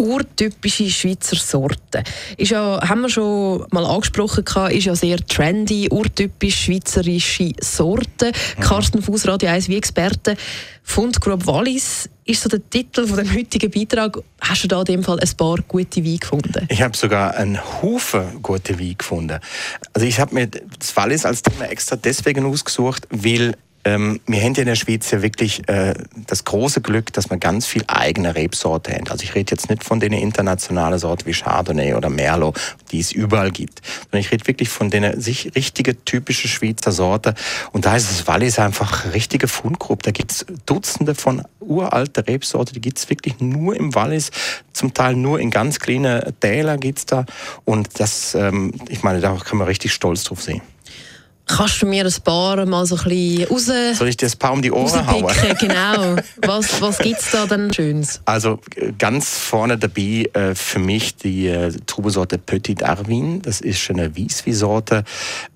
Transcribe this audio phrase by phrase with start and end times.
[0.00, 2.02] Urtypische Schweizer Sorten.
[2.38, 8.32] Ist ja, haben wir schon mal angesprochen, ist ja sehr trendy, urtypisch schweizerische Sorten.
[8.56, 8.62] Mhm.
[8.62, 10.36] Carsten Fuß, Radio 1 wie Experte.
[10.82, 14.18] Fundgrube Wallis ist so der Titel von dem heutigen Beitrag.
[14.40, 16.66] Hast du da in dem Fall ein paar gute Weine gefunden?
[16.70, 19.38] Ich habe sogar einen Haufen gute Weine gefunden.
[19.92, 24.54] Also ich habe mir das Wallis als Thema extra deswegen ausgesucht, weil ähm, wir haben
[24.54, 25.94] in der Schweiz ja wirklich äh,
[26.26, 29.08] das große Glück, dass wir ganz viel eigene Rebsorte haben.
[29.08, 32.58] Also ich rede jetzt nicht von den internationalen Sorten wie Chardonnay oder Merlot,
[32.90, 37.34] die es überall gibt, sondern ich rede wirklich von den sich richtige typische Schweizer Sorte.
[37.72, 40.02] Und da ist das Wallis einfach richtige Fundgruppe.
[40.04, 44.30] Da gibt es Dutzende von uralte Rebsorte, die gibt es wirklich nur im Wallis,
[44.74, 47.24] zum Teil nur in ganz kleinen Täler gibt's da.
[47.64, 50.60] Und das, ähm, ich meine, da kann man richtig stolz drauf sehen.
[51.56, 53.98] Kannst du mir ein paar mal so ein bisschen raus...
[53.98, 55.34] Soll ich dir ein paar um die Ohren hauen?
[55.58, 56.16] genau.
[56.46, 58.20] Was, was gibt es da denn Schönes?
[58.24, 58.60] Also
[58.98, 63.42] ganz vorne dabei äh, für mich die äh, Trubesorte Petit Darwin.
[63.42, 65.04] Das ist schon eine Wieswi-Sorte.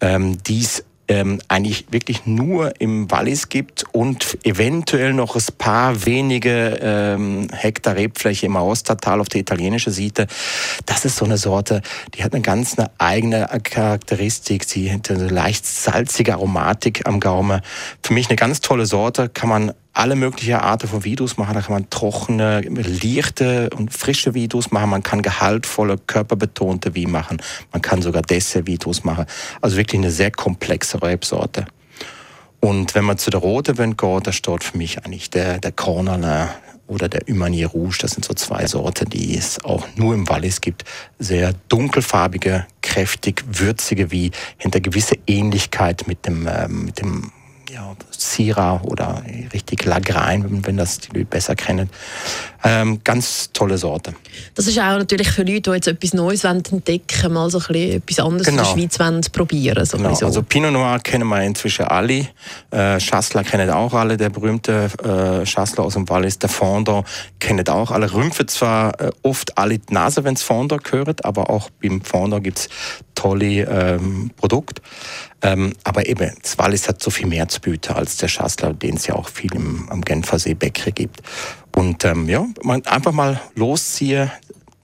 [0.00, 6.06] Ähm, die ist ähm, eigentlich wirklich nur im Wallis gibt und eventuell noch ein paar
[6.06, 10.26] wenige ähm, Hektar Rebfläche im Aostatal auf der italienischen Seite.
[10.86, 11.82] Das ist so eine Sorte,
[12.14, 14.64] die hat eine ganz eine eigene Charakteristik.
[14.64, 17.60] Sie hat eine leicht salzige Aromatik am Gaumen.
[18.02, 21.54] Für mich eine ganz tolle Sorte, kann man alle möglichen Arten von Videos machen.
[21.54, 24.90] Da kann man trockene, leichte und frische Videos machen.
[24.90, 27.40] Man kann gehaltvolle, körperbetonte wie machen.
[27.72, 29.24] Man kann sogar Dessert-Videos machen.
[29.60, 31.66] Also wirklich eine sehr komplexe Rebsorte.
[32.60, 35.70] Und wenn man zu der roten Wein geht, da steht für mich eigentlich der, der
[35.70, 36.48] Cornerlin
[36.86, 37.98] oder der Humanier Rouge.
[38.00, 40.84] Das sind so zwei Sorten, die es auch nur im Wallis gibt.
[41.18, 47.32] Sehr dunkelfarbige, kräftig, würzige, wie hinter gewisse Ähnlichkeit mit dem, äh, mit dem
[47.70, 51.88] ja, Syrah oder richtig Lagrein, wenn das die Leute besser kennen.
[52.62, 54.14] Ähm, ganz tolle Sorte.
[54.54, 57.66] Das ist auch natürlich für Leute, die jetzt etwas Neues entdecken wollen, mal so ein
[57.66, 58.62] bisschen etwas anderes genau.
[58.62, 60.08] in der Schweiz wollen probieren so genau.
[60.08, 62.28] Also Pinot Noir kennen wir inzwischen alle.
[62.70, 66.38] Äh, Schassler kennen auch alle, der berühmte äh, Schassler aus dem Wallis.
[66.38, 67.04] Der Fondor
[67.38, 68.12] kennen auch alle.
[68.12, 72.40] Rümpfen zwar äh, oft alle die Nase, wenn es Fondor gehört, aber auch beim Fondor
[72.40, 72.68] gibt es
[73.24, 74.82] tolle ähm, Produkte.
[75.40, 78.96] Ähm, aber eben, das Wallis hat so viel mehr zu bieten als der Schassler, den
[78.96, 81.22] es ja auch viel im, am Genfersee Bäckere gibt.
[81.74, 84.30] Und ähm, ja, man einfach mal losziehen,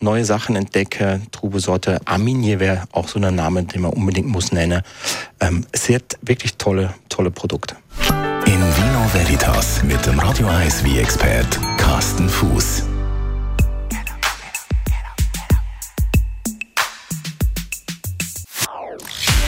[0.00, 1.20] neue Sachen entdecke.
[1.32, 4.82] Trubesorte Arminie wäre auch so ein Name, den man unbedingt muss nennen.
[5.40, 7.74] Ähm, es hat wirklich tolle, tolle Produkte.
[8.46, 12.84] In Vino Veritas mit dem Radio 1 wie expert Carsten Fuß.